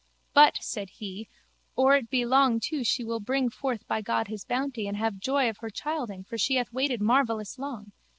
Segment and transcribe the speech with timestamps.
[0.33, 1.29] But, said he,
[1.75, 5.19] or it be long too she will bring forth by God His bounty and have
[5.19, 7.91] joy of her childing for she hath waited marvellous long.